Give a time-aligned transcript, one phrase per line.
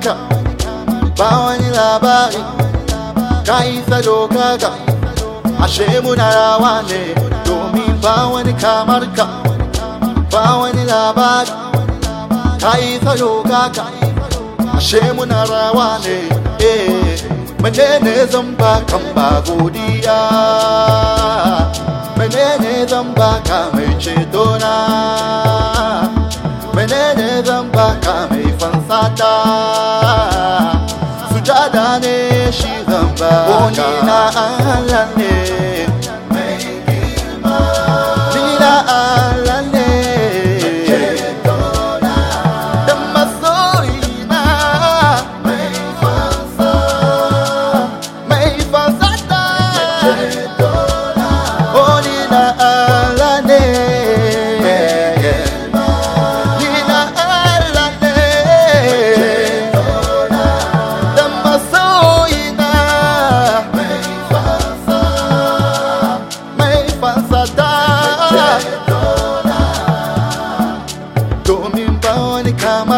[0.00, 0.14] barka
[1.18, 2.42] ba wani labari
[3.46, 4.70] ka yi salo kaga
[5.64, 7.02] ashe muna rawa ne
[7.44, 9.26] domin ba wani kamar ka
[10.32, 11.52] ba wani labari
[12.62, 13.84] ka yi salo kaga
[14.78, 16.18] ashe muna rawa ne
[16.70, 17.20] eh
[17.62, 20.20] menene zan ba kan ba godiya
[22.18, 24.72] menene zan ba ka mai ceto na
[33.20, 35.39] baka Onye na alane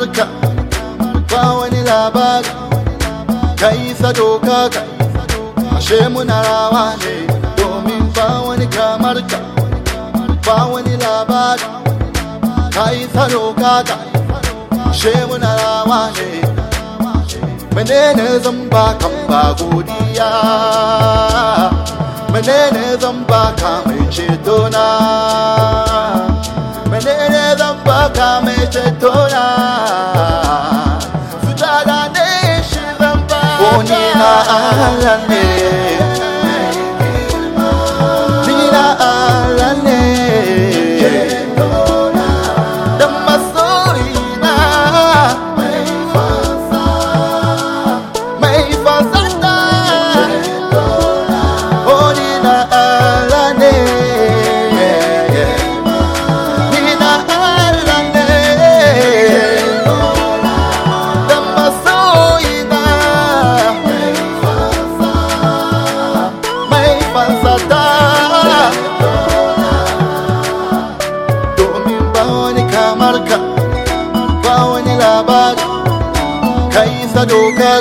[0.00, 0.26] barka
[1.30, 2.50] ba wani labari
[3.60, 4.80] ka yi doka ka
[5.76, 7.12] ashe muna rawa ne
[7.56, 9.38] domin ba wani kamar ka
[10.46, 11.66] ba wani labari
[12.74, 13.96] ka yi doka ka
[14.90, 16.28] ashe muna rawa ne
[17.74, 20.30] menene zan ba kan ba godiya
[22.32, 24.86] menene zan ba ka mai ceto na
[28.18, 29.46] kamechetora
[31.30, 32.26] sujadane
[32.68, 33.40] shivampa
[34.58, 36.07] alane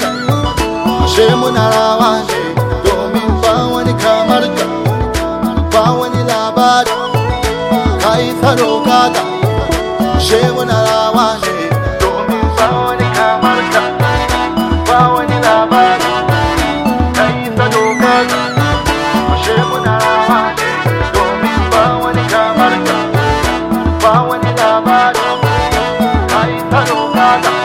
[0.00, 0.10] ka
[1.04, 2.40] ashe muna rawa ne
[2.84, 4.66] domin ba wani kamar ka
[5.72, 6.94] ba wani labari
[8.02, 9.22] ka tsaro kata
[10.16, 11.54] ashe muna rawa ne
[12.00, 13.82] domin ba wani kamar ka
[14.88, 16.10] ba wani labari
[17.16, 18.38] ka tsaro kata
[19.34, 20.70] ashe muna rawa ne
[21.16, 22.96] domin ba wani kamar ka
[24.04, 26.20] ba wani labari ka
[26.68, 27.61] tsaro kata